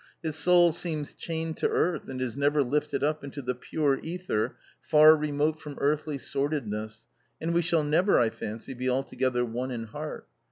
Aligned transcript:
His 0.23 0.35
soul 0.35 0.71
seems 0.71 1.13
chained 1.13 1.57
to 1.57 1.69
earth 1.69 2.09
and 2.09 2.19
is 2.21 2.35
never 2.35 2.63
lifted 2.63 3.03
up 3.03 3.23
into 3.23 3.39
the 3.39 3.53
pure 3.53 3.99
ether 4.01 4.55
far 4.81 5.15
remote 5.15 5.59
from 5.59 5.77
earthly 5.79 6.17
sordidness, 6.17 7.05
and 7.39 7.53
we 7.53 7.61
shall 7.61 7.83
never, 7.83 8.17
I 8.17 8.31
fancy, 8.31 8.73
be 8.73 8.89
altogether 8.89 9.45
one 9.45 9.69
in 9.69 9.83
heart. 9.83 10.25